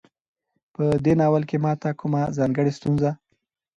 په 0.75 0.83
دې 1.05 1.13
ناول 1.19 1.43
کې 1.49 1.57
ماته 1.65 1.89
کومه 1.99 2.21
ځانګړۍ 2.37 2.71
ستونزه 2.79 3.11